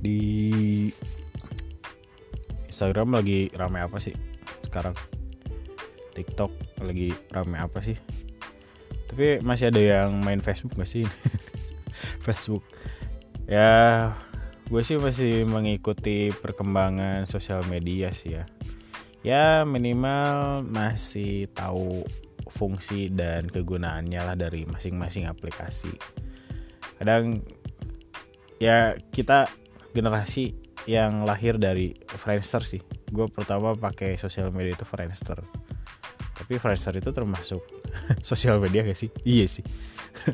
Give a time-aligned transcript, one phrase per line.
[0.00, 0.88] di
[2.66, 4.16] Instagram lagi rame apa sih
[4.64, 4.96] sekarang?
[6.16, 7.96] TikTok lagi rame apa sih?
[9.10, 11.04] Tapi masih ada yang main Facebook gak sih?
[12.26, 12.64] Facebook.
[13.44, 14.14] Ya
[14.70, 18.44] gue sih masih mengikuti perkembangan sosial media sih ya.
[19.20, 22.06] Ya minimal masih tahu
[22.48, 25.92] fungsi dan kegunaannya lah dari masing-masing aplikasi.
[26.96, 27.44] Kadang
[28.56, 29.50] ya kita
[29.90, 30.54] generasi
[30.88, 32.80] yang lahir dari Friendster sih.
[33.10, 35.42] Gue pertama pakai sosial media itu Friendster.
[36.40, 37.60] Tapi Friendster itu termasuk
[38.30, 39.10] sosial media gak sih?
[39.26, 39.64] Iya sih.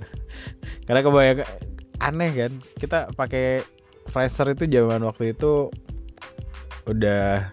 [0.87, 1.49] Karena kebanyakan
[1.97, 3.65] aneh kan kita pakai
[4.07, 5.73] Friendster itu zaman waktu itu
[6.87, 7.51] udah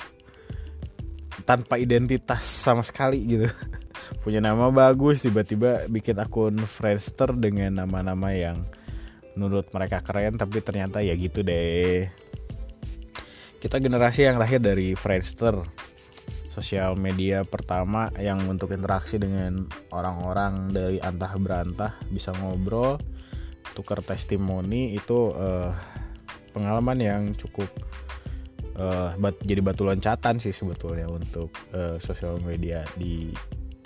[1.44, 3.50] tanpa identitas sama sekali gitu.
[4.24, 8.68] Punya nama bagus tiba-tiba bikin akun Friendster dengan nama-nama yang
[9.34, 12.08] menurut mereka keren tapi ternyata ya gitu deh.
[13.58, 15.64] Kita generasi yang lahir dari Friendster
[16.54, 23.02] sosial media pertama yang untuk interaksi dengan orang-orang dari antah berantah bisa ngobrol
[23.74, 25.74] tukar testimoni itu uh,
[26.54, 27.66] pengalaman yang cukup
[28.78, 33.34] uh, bat, jadi batu loncatan sih sebetulnya untuk uh, sosial media di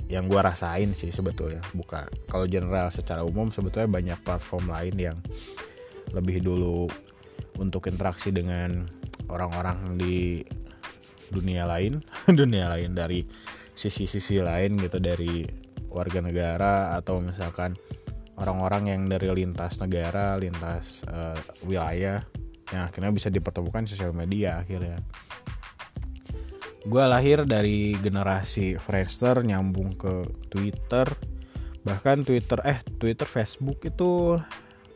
[0.07, 1.63] yang gua rasain sih sebetulnya.
[1.75, 5.17] Bukan kalau general secara umum sebetulnya banyak platform lain yang
[6.15, 6.87] lebih dulu
[7.59, 8.87] untuk interaksi dengan
[9.27, 10.45] orang-orang di
[11.27, 11.99] dunia lain
[12.39, 13.27] dunia lain dari
[13.75, 15.43] sisi-sisi lain gitu dari
[15.91, 17.75] warga negara atau misalkan
[18.39, 22.23] orang-orang yang dari lintas negara lintas uh, wilayah
[22.71, 24.99] yang akhirnya bisa dipertemukan sosial media akhirnya
[26.87, 31.03] gue lahir dari generasi Friendster nyambung ke Twitter.
[31.83, 34.39] Bahkan Twitter eh Twitter Facebook itu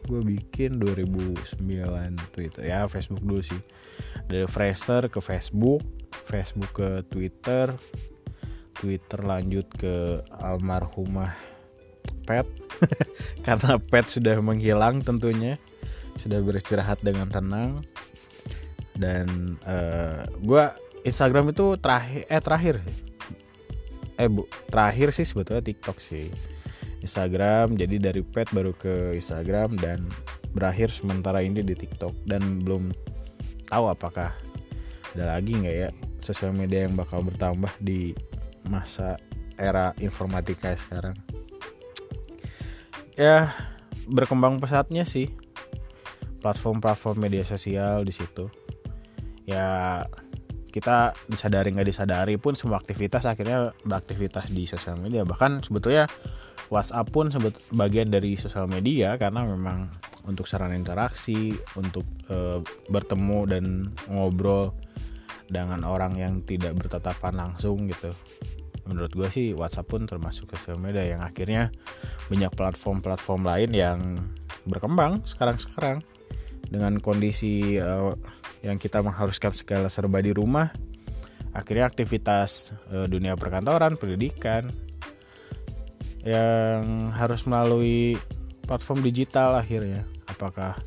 [0.08, 1.60] gue bikin 2009
[2.32, 2.64] Twitter.
[2.64, 3.60] Ya Facebook dulu sih.
[4.32, 5.84] Dari Friendster ke Facebook
[6.32, 7.76] Facebook ke Twitter
[8.72, 11.36] Twitter lanjut ke almarhumah
[12.24, 12.48] Pet.
[13.46, 15.60] Karena Pet sudah menghilang tentunya
[16.24, 17.84] sudah beristirahat dengan tenang.
[18.96, 20.66] Dan uh, gue
[21.02, 22.76] Instagram itu terakhir eh terakhir.
[24.22, 26.30] Eh bu terakhir sih sebetulnya TikTok sih.
[27.02, 30.06] Instagram jadi dari Pet baru ke Instagram dan
[30.54, 32.14] berakhir sementara ini di TikTok.
[32.30, 32.94] Dan belum
[33.66, 34.30] tahu apakah
[35.18, 35.90] ada lagi nggak ya
[36.22, 38.14] sosial media yang bakal bertambah di
[38.70, 39.18] masa
[39.58, 41.18] era informatika sekarang.
[43.18, 43.50] Ya
[44.06, 45.34] berkembang pesatnya sih.
[46.42, 48.50] Platform-platform media sosial di situ.
[49.46, 50.06] Ya
[50.72, 55.28] kita disadari nggak disadari pun semua aktivitas akhirnya beraktivitas di sosial media.
[55.28, 56.08] Bahkan sebetulnya
[56.72, 59.92] WhatsApp pun sebet bagian dari sosial media karena memang
[60.24, 63.66] untuk sarana interaksi untuk e, bertemu dan
[64.08, 64.72] ngobrol
[65.52, 68.16] dengan orang yang tidak bertatapan langsung gitu.
[68.88, 71.70] Menurut gue sih WhatsApp pun termasuk sosial media yang akhirnya
[72.32, 74.00] banyak platform-platform lain yang
[74.64, 76.02] berkembang sekarang-sekarang.
[76.72, 78.16] Dengan kondisi uh,
[78.62, 80.74] yang kita mengharuskan segala serba di rumah.
[81.52, 84.72] Akhirnya aktivitas uh, dunia perkantoran pendidikan
[86.22, 88.16] yang harus melalui
[88.64, 90.06] platform digital akhirnya.
[90.30, 90.80] Apakah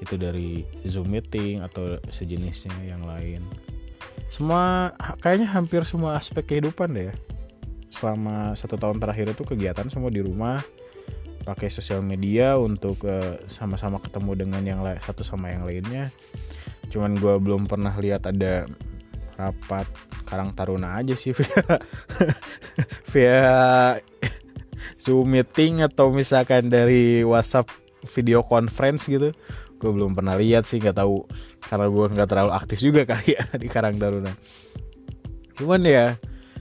[0.00, 3.44] itu dari Zoom meeting atau sejenisnya yang lain.
[4.32, 7.16] Semua kayaknya hampir semua aspek kehidupan deh ya.
[7.90, 10.62] selama satu tahun terakhir itu kegiatan semua di rumah
[11.42, 16.14] pakai sosial media untuk uh, sama-sama ketemu dengan yang satu sama yang lainnya
[16.90, 18.66] cuman gue belum pernah lihat ada
[19.38, 19.86] rapat
[20.28, 21.64] Karang Taruna aja sih via
[23.10, 23.40] via
[25.00, 27.72] Zoom meeting atau misalkan dari WhatsApp
[28.12, 29.32] video conference gitu.
[29.80, 31.24] Gue belum pernah lihat sih nggak tahu.
[31.64, 34.32] Karena gue nggak terlalu aktif juga kali ya di Karang Taruna.
[35.56, 36.20] Cuman ya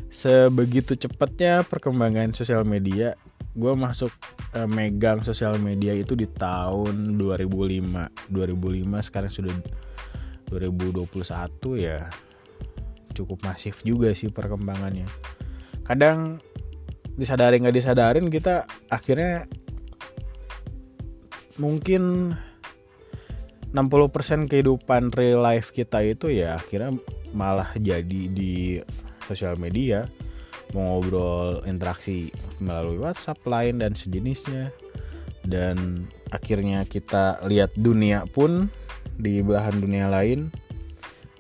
[0.09, 3.13] sebegitu cepatnya perkembangan sosial media
[3.53, 4.09] gue masuk
[4.55, 9.53] uh, megang sosial media itu di tahun 2005 2005 sekarang sudah
[10.49, 11.05] 2021
[11.77, 12.09] ya
[13.13, 15.05] cukup masif juga sih perkembangannya.
[15.83, 16.39] Kadang
[17.19, 19.43] disadari nggak disadarin kita akhirnya
[21.59, 22.33] mungkin
[23.75, 26.95] 60% kehidupan real life kita itu ya akhirnya
[27.35, 28.81] malah jadi di
[29.27, 30.09] sosial media
[30.73, 32.29] mau ngobrol interaksi
[32.61, 34.69] melalui WhatsApp lain dan sejenisnya.
[35.39, 38.69] Dan akhirnya kita lihat dunia pun
[39.19, 40.47] di belahan dunia lain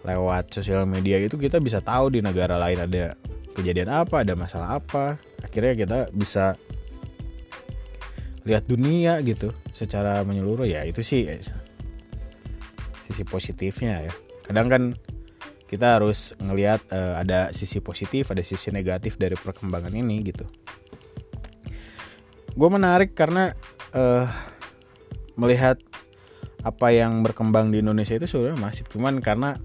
[0.03, 3.15] lewat sosial media itu kita bisa tahu di negara lain ada
[3.55, 5.15] kejadian apa ada masalah apa.
[5.43, 6.59] Akhirnya kita bisa
[8.43, 10.67] lihat dunia gitu secara menyeluruh.
[10.67, 11.27] Ya itu sih
[13.07, 14.13] sisi positifnya ya.
[14.43, 14.83] Kadang kan
[15.69, 20.45] kita harus ngelihat uh, ada sisi positif ada sisi negatif dari perkembangan ini gitu.
[22.57, 23.53] Gue menarik karena
[23.93, 24.25] uh,
[25.37, 25.77] melihat
[26.63, 29.55] apa yang berkembang di Indonesia itu sebenarnya masih cuman karena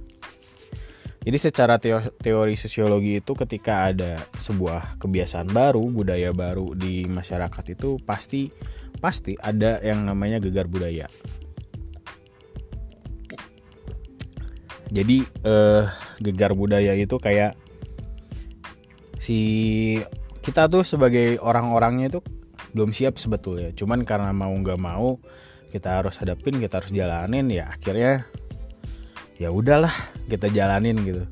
[1.24, 1.80] jadi secara
[2.20, 8.52] teori sosiologi itu ketika ada sebuah kebiasaan baru, budaya baru di masyarakat itu pasti
[9.00, 11.08] pasti ada yang namanya gegar budaya.
[14.92, 15.84] Jadi eh,
[16.20, 17.56] gegar budaya itu kayak
[19.16, 19.40] si
[20.44, 22.20] kita tuh sebagai orang-orangnya itu
[22.76, 23.72] belum siap sebetulnya.
[23.72, 25.16] Cuman karena mau nggak mau
[25.74, 28.22] kita harus hadapin, kita harus jalanin ya akhirnya
[29.34, 29.90] ya udahlah
[30.30, 31.26] kita jalanin gitu.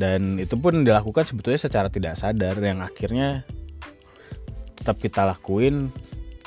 [0.00, 3.44] Dan itu pun dilakukan sebetulnya secara tidak sadar yang akhirnya
[4.74, 5.92] tetap kita lakuin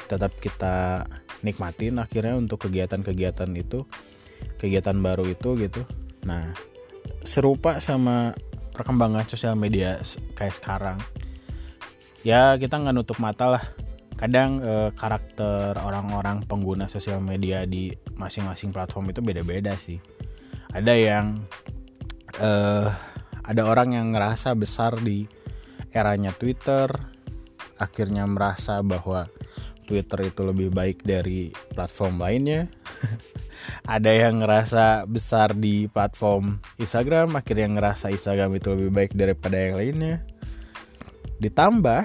[0.10, 1.06] tetap kita
[1.45, 3.86] nikmatin akhirnya untuk kegiatan-kegiatan itu
[4.57, 5.86] kegiatan baru itu gitu.
[6.25, 6.57] Nah
[7.22, 8.34] serupa sama
[8.74, 10.01] perkembangan sosial media
[10.34, 10.98] kayak sekarang
[12.22, 13.63] ya kita nggak nutup mata lah
[14.18, 20.02] kadang eh, karakter orang-orang pengguna sosial media di masing-masing platform itu beda-beda sih.
[20.74, 21.25] Ada yang
[22.44, 22.92] uh,
[23.48, 25.24] ada orang yang ngerasa besar di
[25.96, 26.92] eranya Twitter
[27.80, 29.30] akhirnya merasa bahwa
[29.88, 32.68] Twitter itu lebih baik dari platform lainnya.
[33.88, 39.80] Ada yang ngerasa besar di platform Instagram akhirnya ngerasa Instagram itu lebih baik daripada yang
[39.80, 40.16] lainnya.
[41.40, 42.04] Ditambah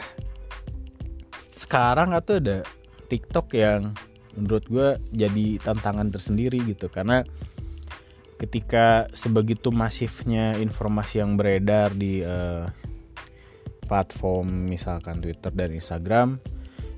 [1.62, 2.66] sekarang atau ada
[3.06, 3.94] TikTok yang
[4.34, 7.22] menurut gue jadi tantangan tersendiri gitu karena
[8.40, 12.66] ketika sebegitu masifnya informasi yang beredar di uh,
[13.86, 16.28] platform misalkan Twitter dan Instagram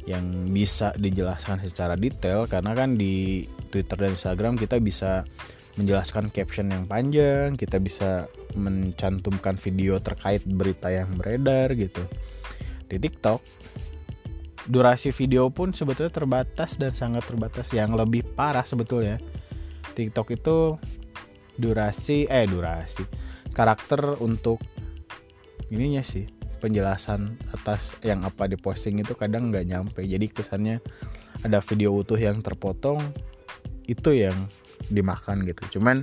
[0.09, 5.27] yang bisa dijelaskan secara detail karena kan di Twitter dan Instagram kita bisa
[5.75, 12.07] menjelaskan caption yang panjang, kita bisa mencantumkan video terkait berita yang beredar gitu.
[12.87, 13.43] Di TikTok
[14.65, 17.71] durasi video pun sebetulnya terbatas dan sangat terbatas.
[17.73, 19.21] Yang lebih parah sebetulnya.
[19.95, 20.77] TikTok itu
[21.55, 23.07] durasi eh durasi
[23.55, 24.59] karakter untuk
[25.71, 26.27] ininya sih
[26.59, 30.01] penjelasan atas yang apa diposting itu kadang nggak nyampe.
[30.03, 30.83] Jadi kesannya
[31.47, 32.99] ada video utuh yang terpotong
[33.87, 34.35] itu yang
[34.91, 35.79] dimakan gitu.
[35.79, 36.03] Cuman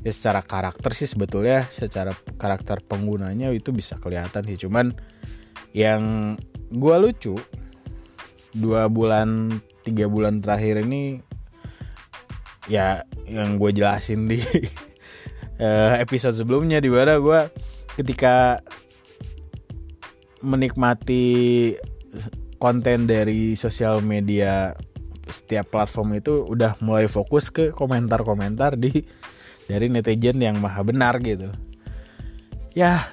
[0.00, 4.56] ya secara karakter sih sebetulnya secara karakter penggunanya itu bisa kelihatan sih.
[4.56, 4.96] Cuman
[5.76, 6.34] yang
[6.72, 7.36] gua lucu
[8.54, 11.22] dua bulan tiga bulan terakhir ini
[12.68, 14.42] ya yang gue jelasin di
[15.58, 17.40] uh, episode sebelumnya di mana gue
[17.98, 18.62] ketika
[20.40, 21.74] menikmati
[22.60, 24.76] konten dari sosial media
[25.30, 29.04] setiap platform itu udah mulai fokus ke komentar-komentar di
[29.70, 31.54] dari netizen yang maha benar gitu.
[32.74, 33.06] Ya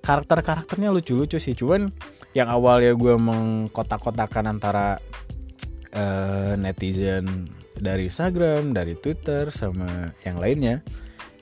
[0.00, 1.90] karakter-karakternya lucu-lucu sih cuman
[2.36, 5.02] yang awalnya gue mengkotak-kotakan antara
[5.94, 10.84] uh, netizen dari Instagram, dari Twitter sama yang lainnya.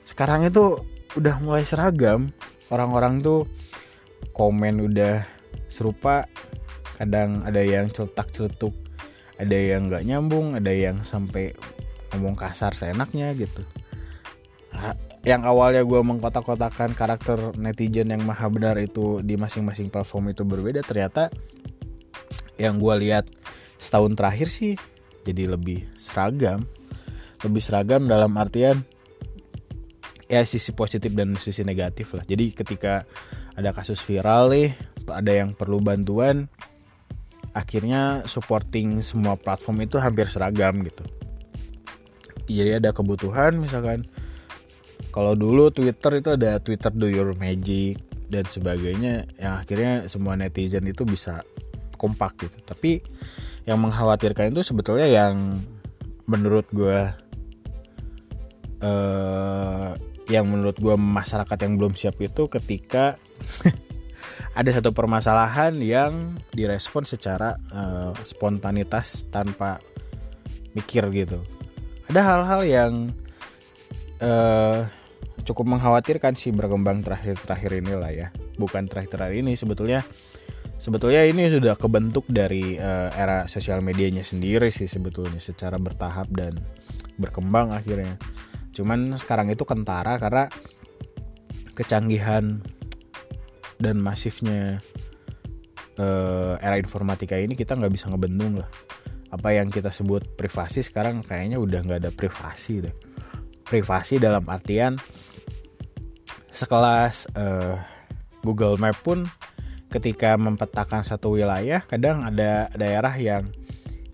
[0.07, 0.81] Sekarang itu
[1.13, 2.33] udah mulai seragam.
[2.73, 3.45] Orang-orang tuh
[4.33, 5.25] komen udah
[5.69, 6.25] serupa.
[6.99, 8.75] Kadang ada yang celetak-celetuk,
[9.39, 11.55] ada yang nggak nyambung, ada yang sampai
[12.11, 13.63] ngomong kasar seenaknya gitu.
[15.27, 20.79] Yang awalnya gue mengkotak-kotakan karakter netizen yang maha benar itu di masing-masing platform itu berbeda,
[20.79, 21.27] ternyata
[22.55, 23.27] yang gue lihat
[23.79, 24.73] setahun terakhir sih
[25.27, 26.63] jadi lebih seragam.
[27.39, 28.83] Lebih seragam dalam artian
[30.27, 32.23] ya sisi positif dan sisi negatif lah.
[32.23, 33.03] Jadi ketika
[33.55, 34.71] ada kasus viral nih
[35.09, 36.47] ada yang perlu bantuan
[37.51, 41.01] akhirnya supporting semua platform itu hampir seragam gitu.
[42.45, 44.05] Jadi ada kebutuhan misalkan
[45.09, 47.97] kalau dulu Twitter itu ada Twitter do your magic
[48.29, 51.41] dan sebagainya yang akhirnya semua netizen itu bisa
[51.97, 52.57] kompak gitu.
[52.61, 53.01] Tapi
[53.65, 55.59] yang mengkhawatirkan itu sebetulnya yang
[56.29, 57.09] menurut gue
[58.85, 59.91] uh,
[60.29, 63.17] yang menurut gue masyarakat yang belum siap itu ketika
[64.59, 69.81] ada satu permasalahan yang direspon secara uh, spontanitas tanpa
[70.77, 71.41] mikir gitu.
[72.09, 72.93] Ada hal-hal yang
[74.21, 74.85] uh,
[75.45, 78.27] cukup mengkhawatirkan sih berkembang terakhir-terakhir inilah ya.
[78.59, 80.03] Bukan terakhir-terakhir ini sebetulnya
[80.79, 86.55] sebetulnya ini sudah kebentuk dari uh, era sosial medianya sendiri sih sebetulnya secara bertahap dan
[87.19, 88.15] berkembang akhirnya.
[88.71, 90.47] Cuman sekarang itu kentara karena
[91.75, 92.63] kecanggihan
[93.79, 94.83] dan masifnya
[95.99, 98.71] uh, era informatika ini kita nggak bisa ngebendung lah.
[99.29, 102.95] Apa yang kita sebut privasi sekarang kayaknya udah nggak ada privasi deh.
[103.67, 104.97] Privasi dalam artian
[106.53, 107.77] sekelas uh,
[108.43, 109.27] Google Map pun
[109.89, 113.49] ketika mempetakan satu wilayah kadang ada daerah yang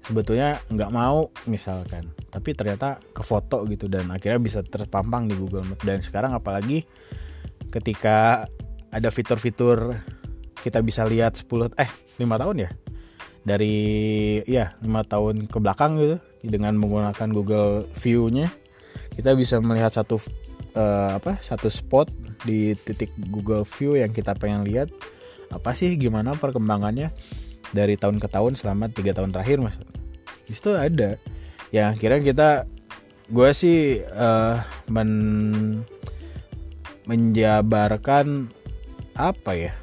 [0.06, 2.14] sebetulnya nggak mau misalkan.
[2.30, 5.82] Tapi ternyata ke foto gitu dan akhirnya bisa terpampang di Google Map.
[5.82, 6.86] Dan sekarang apalagi
[7.74, 8.46] ketika
[8.94, 9.98] ada fitur-fitur
[10.62, 12.72] kita bisa lihat 10 eh 5 tahun ya?
[13.46, 13.78] Dari
[14.50, 18.50] ya lima tahun ke belakang gitu dengan menggunakan Google View-nya
[19.14, 20.18] kita bisa melihat satu
[20.76, 22.12] uh, apa satu spot
[22.44, 24.92] di titik Google View yang kita pengen lihat.
[25.50, 27.10] Apa sih gimana perkembangannya
[27.72, 29.80] dari tahun ke tahun selama tiga tahun terakhir mas?
[30.46, 31.18] Itu ada.
[31.74, 32.50] Ya akhirnya kita
[33.32, 35.12] gue sih uh, men
[37.06, 38.50] menjabarkan
[39.16, 39.74] apa ya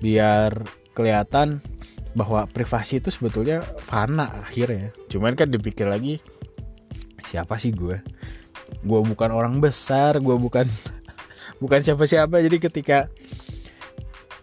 [0.00, 0.64] biar
[0.96, 1.60] kelihatan
[2.16, 4.90] bahwa privasi itu sebetulnya fana akhirnya.
[5.06, 6.18] Cuman kan dipikir lagi
[7.30, 8.02] siapa sih gue
[8.80, 10.66] gue bukan orang besar gue bukan
[11.62, 12.40] bukan siapa-siapa.
[12.40, 12.98] Jadi ketika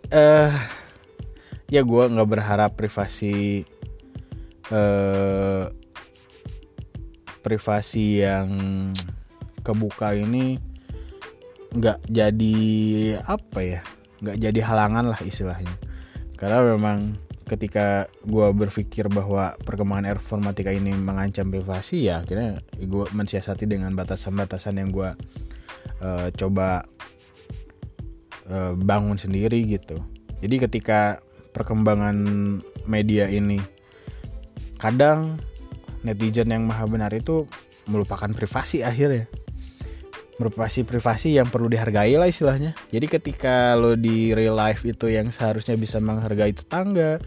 [0.08, 0.54] eh uh,
[1.68, 3.68] ya gue nggak berharap privasi
[4.72, 5.68] uh,
[7.44, 8.50] privasi yang
[9.64, 10.60] kebuka ini
[11.76, 12.56] nggak jadi
[13.28, 13.82] apa ya
[14.24, 15.76] nggak jadi halangan lah istilahnya.
[16.38, 23.64] Karena memang ketika gue berpikir bahwa perkembangan informatika ini mengancam privasi ya akhirnya gue mensiasati
[23.64, 25.10] dengan batasan-batasan yang gue
[26.04, 26.84] uh, coba
[28.52, 30.04] uh, bangun sendiri gitu.
[30.44, 31.24] Jadi ketika
[31.56, 32.16] perkembangan
[32.86, 33.58] media ini
[34.78, 35.42] kadang
[36.06, 37.50] netizen yang maha benar itu
[37.90, 39.26] melupakan privasi akhirnya
[40.38, 42.78] privasi privasi yang perlu dihargai lah istilahnya.
[42.94, 47.18] Jadi ketika lo di real life itu yang seharusnya bisa menghargai tetangga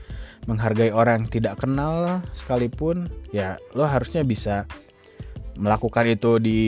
[0.48, 4.64] menghargai orang yang tidak kenal sekalipun ya lo harusnya bisa
[5.60, 6.62] melakukan itu di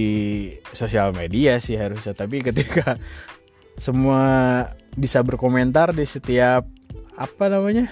[0.76, 2.12] sosial media sih harusnya.
[2.12, 2.99] Tapi ketika
[3.84, 4.66] semua
[4.99, 6.68] bisa berkomentar di setiap
[7.16, 7.88] apa namanya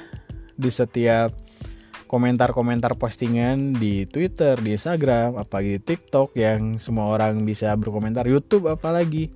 [0.61, 1.33] di setiap
[2.11, 8.67] komentar-komentar postingan di Twitter, di Instagram, apalagi di TikTok yang semua orang bisa berkomentar, YouTube
[8.67, 9.31] apalagi.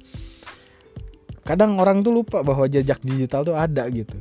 [1.46, 4.18] Kadang orang tuh lupa bahwa jejak digital tuh ada gitu.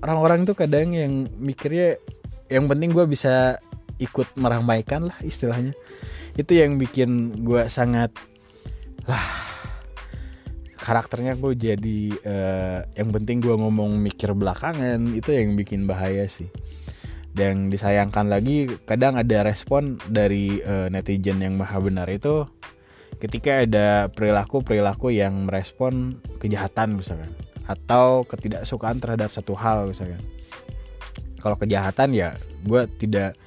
[0.00, 2.00] Orang-orang tuh kadang yang mikirnya
[2.48, 3.60] yang penting gue bisa
[4.00, 5.76] ikut meramaikan lah istilahnya.
[6.32, 8.08] Itu yang bikin gue sangat
[9.04, 9.26] lah
[10.78, 16.48] karakternya gue jadi uh, yang penting gue ngomong mikir belakangan itu yang bikin bahaya sih
[17.36, 22.48] dan disayangkan lagi kadang ada respon dari uh, netizen yang maha benar itu
[23.18, 27.30] ketika ada perilaku perilaku yang merespon kejahatan misalkan
[27.68, 30.22] atau ketidaksukaan terhadap satu hal misalkan.
[31.38, 33.38] Kalau kejahatan ya gue tidak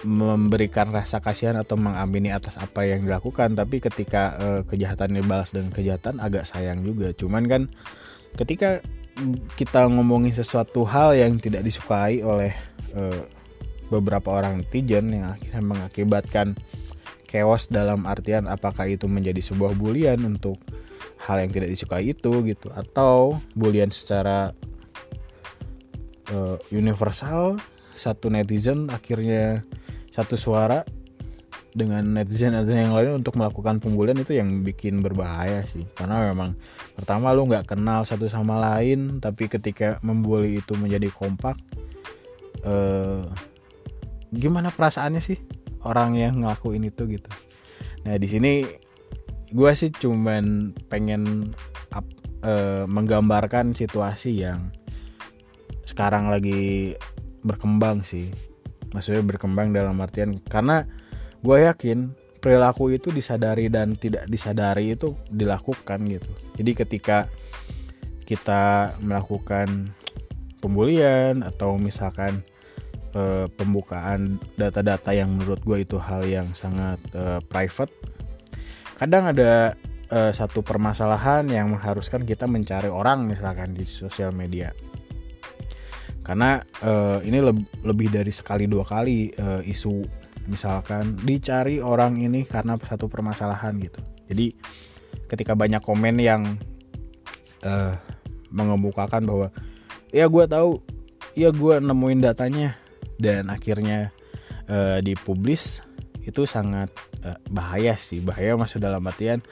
[0.00, 5.70] memberikan rasa kasihan atau mengamini atas apa yang dilakukan tapi ketika uh, kejahatan dibalas dengan
[5.76, 7.12] kejahatan agak sayang juga.
[7.12, 7.62] Cuman kan
[8.40, 8.80] ketika
[9.54, 12.52] kita ngomongin sesuatu hal yang tidak disukai oleh
[12.96, 13.22] uh,
[13.90, 16.54] beberapa orang netizen yang akhirnya mengakibatkan
[17.26, 20.58] chaos dalam artian apakah itu menjadi sebuah bulian untuk
[21.22, 24.50] hal yang tidak disukai itu gitu atau bulian secara
[26.32, 27.60] uh, universal.
[27.94, 29.60] Satu netizen akhirnya
[30.10, 30.82] satu suara
[31.70, 35.86] dengan netizen netizen yang lain untuk melakukan pembulian itu yang bikin berbahaya sih.
[35.94, 36.58] Karena memang
[36.98, 41.54] pertama lu nggak kenal satu sama lain tapi ketika membuli itu menjadi kompak
[42.66, 43.22] eh,
[44.34, 45.38] gimana perasaannya sih
[45.86, 47.30] orang yang ngelakuin itu gitu?
[48.06, 48.52] Nah di sini
[49.50, 51.54] gue sih cuman pengen
[51.94, 52.06] up,
[52.42, 54.74] eh, menggambarkan situasi yang
[55.86, 56.94] sekarang lagi
[57.46, 58.30] berkembang sih.
[58.90, 60.82] Maksudnya berkembang dalam artian karena
[61.40, 66.30] gue yakin perilaku itu disadari dan tidak disadari itu dilakukan gitu.
[66.56, 67.18] Jadi ketika
[68.24, 69.92] kita melakukan
[70.60, 72.40] pembulian atau misalkan
[73.12, 77.92] e, pembukaan data-data yang menurut gue itu hal yang sangat e, private
[79.00, 79.74] kadang ada
[80.12, 84.70] e, satu permasalahan yang mengharuskan kita mencari orang misalkan di sosial media.
[86.20, 86.92] Karena e,
[87.24, 90.19] ini le lebih dari sekali dua kali e, isu
[90.50, 94.02] misalkan dicari orang ini karena satu permasalahan gitu.
[94.26, 94.58] Jadi
[95.30, 96.58] ketika banyak komen yang
[97.62, 97.94] uh,
[98.50, 99.48] mengemukakan bahwa
[100.10, 100.82] ya gue tahu.
[101.38, 102.74] Ya gue nemuin datanya.
[103.20, 104.10] Dan akhirnya
[104.66, 105.84] uh, dipublis
[106.26, 106.90] itu sangat
[107.22, 108.18] uh, bahaya sih.
[108.18, 109.44] Bahaya masuk dalam artian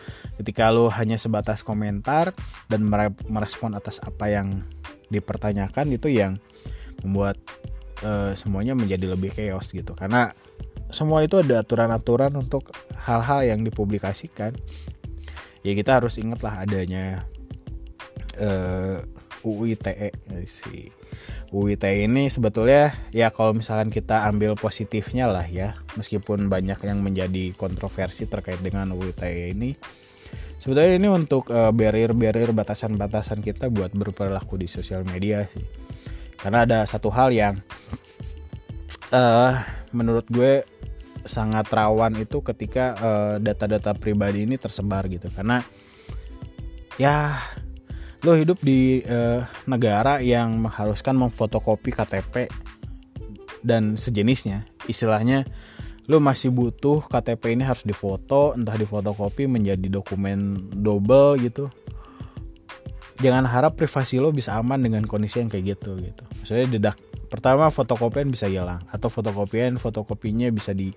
[0.42, 2.34] ketika lo hanya sebatas komentar
[2.66, 2.82] dan
[3.28, 4.66] merespon atas apa yang
[5.08, 6.42] dipertanyakan itu yang
[7.04, 7.38] membuat
[8.02, 9.94] uh, semuanya menjadi lebih chaos gitu.
[9.94, 10.34] Karena
[10.88, 12.72] semua itu ada aturan-aturan untuk
[13.04, 14.56] hal-hal yang dipublikasikan.
[15.66, 17.28] Ya kita harus ingatlah adanya
[18.40, 19.02] uh,
[19.44, 20.10] UU ITE
[20.46, 20.90] sih
[21.50, 27.00] UU ITE ini sebetulnya ya kalau misalkan kita ambil positifnya lah ya meskipun banyak yang
[27.00, 29.70] menjadi kontroversi terkait dengan UU ITE ini
[30.58, 35.64] sebetulnya ini untuk uh, barrier-barrier batasan-batasan kita buat berperilaku di sosial media sih.
[36.38, 37.58] Karena ada satu hal yang
[39.10, 39.58] uh,
[39.90, 40.62] menurut gue
[41.28, 42.96] sangat rawan itu ketika
[43.38, 45.28] data data-data pribadi ini tersebar gitu.
[45.28, 45.62] Karena
[46.98, 47.38] ya
[48.26, 52.50] lo hidup di uh, negara yang mengharuskan memfotokopi KTP
[53.62, 54.66] dan sejenisnya.
[54.90, 55.46] Istilahnya
[56.08, 61.70] lo masih butuh KTP ini harus difoto entah difotokopi menjadi dokumen double gitu.
[63.18, 66.22] Jangan harap privasi lo bisa aman dengan kondisi yang kayak gitu gitu.
[66.42, 66.96] Maksudnya dedak
[67.28, 68.82] pertama fotokopian bisa hilang.
[68.90, 70.90] Atau fotokopian fotokopinya bisa di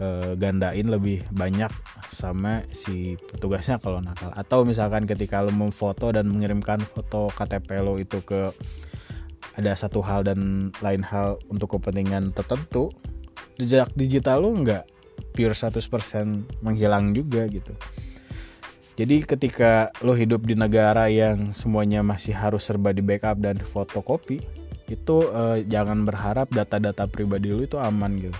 [0.00, 1.70] uh, gandain lebih banyak
[2.10, 4.32] sama si petugasnya kalau nakal.
[4.34, 8.50] Atau misalkan ketika lo memfoto dan mengirimkan foto KTP lo itu ke
[9.58, 12.88] ada satu hal dan lain hal untuk kepentingan tertentu
[13.60, 14.88] jejak digital lu nggak
[15.36, 17.76] pure 100% menghilang juga gitu.
[19.00, 24.44] Jadi ketika lo hidup di negara yang semuanya masih harus serba di backup dan fotokopi
[24.90, 28.38] itu eh, jangan berharap data-data pribadi lo itu aman gitu.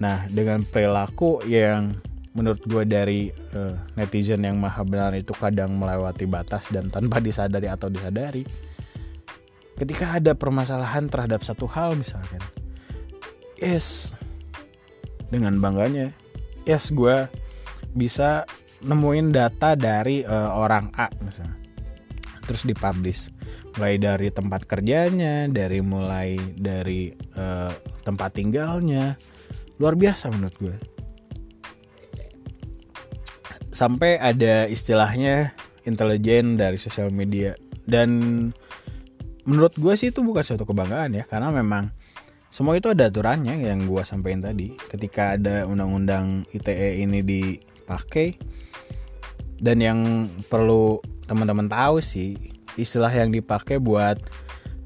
[0.00, 2.00] Nah dengan perilaku yang
[2.34, 7.70] menurut gue dari eh, netizen yang maha benar itu kadang melewati batas dan tanpa disadari
[7.70, 8.42] atau disadari
[9.78, 12.42] ketika ada permasalahan terhadap satu hal misalkan
[13.58, 14.14] yes
[15.30, 16.10] dengan bangganya
[16.66, 17.30] yes gue
[17.94, 18.46] bisa
[18.82, 21.63] nemuin data dari uh, orang A misalnya
[22.44, 23.32] terus dipublish.
[23.76, 27.72] Mulai dari tempat kerjanya dari mulai dari uh,
[28.04, 29.18] tempat tinggalnya.
[29.80, 30.76] Luar biasa menurut gue.
[33.74, 35.50] Sampai ada istilahnya
[35.82, 37.58] intelijen dari sosial media.
[37.84, 38.48] Dan
[39.44, 41.92] menurut gue sih itu bukan suatu kebanggaan ya karena memang
[42.54, 44.78] semua itu ada aturannya yang gue sampaikan tadi.
[44.78, 48.38] Ketika ada undang-undang ITE ini dipakai
[49.58, 52.36] dan yang perlu teman-teman tahu sih
[52.76, 54.18] istilah yang dipakai buat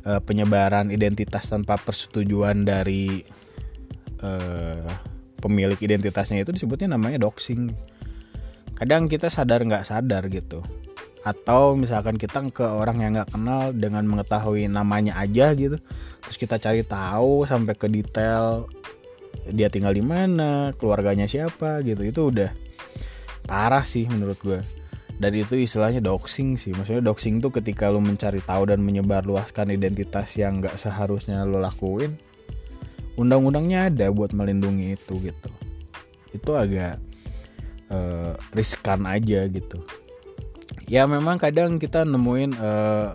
[0.04, 3.24] uh, penyebaran identitas tanpa persetujuan dari
[4.22, 4.86] uh,
[5.38, 7.72] pemilik identitasnya itu disebutnya namanya doxing.
[8.78, 10.62] Kadang kita sadar nggak sadar gitu.
[11.26, 15.76] Atau misalkan kita ke orang yang nggak kenal dengan mengetahui namanya aja gitu
[16.22, 18.70] terus kita cari tahu sampai ke detail
[19.48, 22.06] dia tinggal di mana keluarganya siapa gitu.
[22.06, 22.54] Itu udah
[23.48, 24.77] parah sih menurut gue
[25.18, 26.70] dan itu istilahnya doxing sih.
[26.74, 31.58] Maksudnya doxing tuh ketika lo mencari tahu dan menyebar luaskan identitas yang nggak seharusnya lo
[31.58, 32.14] lakuin
[33.18, 35.50] undang-undangnya ada buat melindungi itu gitu.
[36.30, 37.02] Itu agak
[37.90, 39.82] uh, riskan aja gitu.
[40.88, 43.12] Ya memang kadang kita nemuin eh,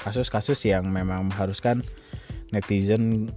[0.00, 1.84] kasus-kasus yang memang mengharuskan
[2.48, 3.28] netizen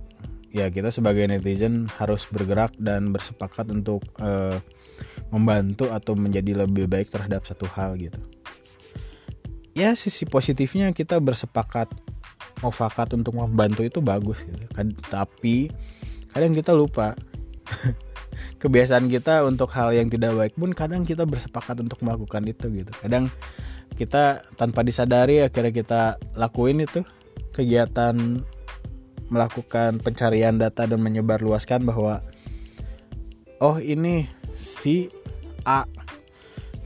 [0.55, 4.55] ya kita sebagai netizen harus bergerak dan bersepakat untuk uh,
[5.29, 8.19] membantu atau menjadi lebih baik terhadap satu hal gitu.
[9.77, 11.91] Ya sisi positifnya kita bersepakat
[12.65, 14.65] mufakat untuk membantu itu bagus gitu.
[14.73, 15.69] Kan tapi
[16.33, 17.13] kadang kita lupa.
[18.61, 22.91] Kebiasaan kita untuk hal yang tidak baik pun kadang kita bersepakat untuk melakukan itu gitu.
[23.01, 23.33] Kadang
[23.97, 26.01] kita tanpa disadari akhirnya kita
[26.37, 27.01] lakuin itu.
[27.53, 28.45] Kegiatan
[29.27, 32.21] melakukan pencarian data dan menyebar luaskan bahwa
[33.59, 35.09] oh ini si
[35.67, 35.83] A.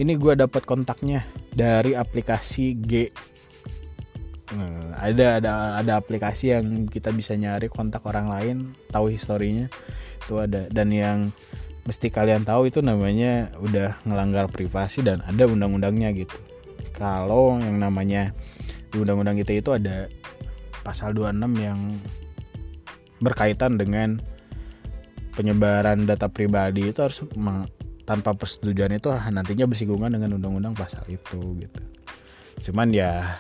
[0.02, 3.14] Ini gue dapat kontaknya dari aplikasi G.
[4.52, 8.58] Hmm, ada ada ada aplikasi yang kita bisa nyari kontak orang lain
[8.90, 9.70] tahu historinya.
[10.26, 11.30] Itu ada dan yang
[11.86, 16.36] mesti kalian tahu itu namanya udah ngelanggar privasi dan ada undang-undangnya gitu.
[16.98, 18.34] Kalau yang namanya
[18.92, 20.12] di undang-undang kita itu ada
[20.82, 21.80] pasal 26 yang
[23.22, 24.18] berkaitan dengan
[25.38, 27.24] penyebaran data pribadi itu harus
[28.04, 31.82] tanpa persetujuan itu nantinya bersinggungan dengan undang-undang pasal itu gitu.
[32.70, 33.38] Cuman ya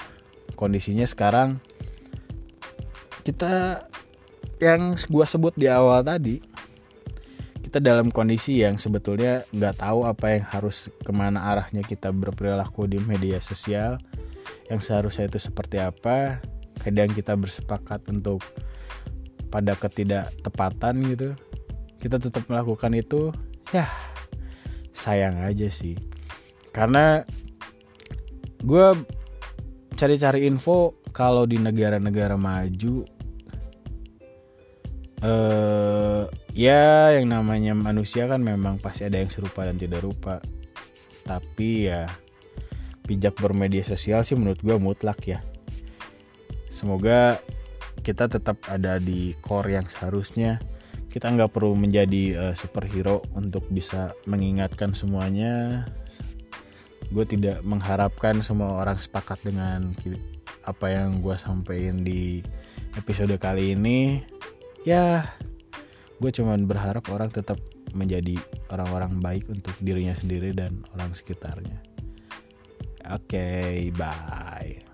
[0.55, 1.57] kondisinya sekarang
[3.21, 3.85] kita
[4.61, 6.41] yang gua sebut di awal tadi
[7.71, 12.83] kita dalam kondisi yang sebetulnya nggak tahu apa yang harus ke mana arahnya kita berperilaku
[12.83, 13.95] di media sosial
[14.67, 16.43] yang seharusnya itu seperti apa
[16.83, 18.43] kadang kita bersepakat untuk
[19.47, 21.29] pada ketidaktepatan gitu
[22.03, 23.31] kita tetap melakukan itu
[23.71, 23.87] ya
[25.01, 25.97] sayang aja sih.
[26.69, 27.25] Karena
[28.61, 28.87] gue
[29.97, 33.03] cari-cari info kalau di negara-negara maju
[35.21, 36.25] eh
[36.57, 40.37] ya yang namanya manusia kan memang pasti ada yang serupa dan tidak rupa.
[41.25, 42.05] Tapi ya
[43.05, 45.41] bijak bermedia sosial sih menurut gue mutlak ya.
[46.69, 47.41] Semoga
[48.01, 50.57] kita tetap ada di core yang seharusnya
[51.11, 55.83] kita nggak perlu menjadi uh, superhero untuk bisa mengingatkan semuanya.
[57.11, 59.91] Gue tidak mengharapkan semua orang sepakat dengan
[60.63, 62.39] apa yang gue sampaikan di
[62.95, 64.23] episode kali ini.
[64.87, 65.27] Ya
[66.23, 67.59] gue cuman berharap orang tetap
[67.91, 68.39] menjadi
[68.71, 71.75] orang-orang baik untuk dirinya sendiri dan orang sekitarnya.
[73.11, 74.90] Oke okay, bye